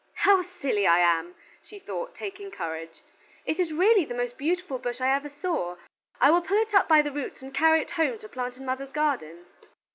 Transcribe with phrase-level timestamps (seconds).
[0.15, 3.03] "How silly I am!" she thought, taking courage:
[3.45, 5.75] "it is really the most beautiful bush I ever saw.
[6.19, 8.65] I will pull it up by the roots and carry it home to plant in
[8.65, 9.45] mother's garden."